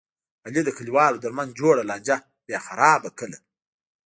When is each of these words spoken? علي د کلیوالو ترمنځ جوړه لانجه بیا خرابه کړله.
علي 0.45 0.61
د 0.65 0.69
کلیوالو 0.77 1.21
ترمنځ 1.23 1.49
جوړه 1.59 1.81
لانجه 1.89 2.17
بیا 2.47 2.59
خرابه 2.67 3.09
کړله. 3.19 3.39